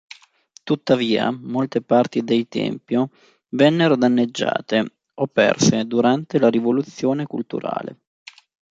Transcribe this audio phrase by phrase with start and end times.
[0.63, 3.11] Tuttavia, molte parti del tempio
[3.49, 7.99] vennero danneggiate o perse durante la Rivoluzione Culturale.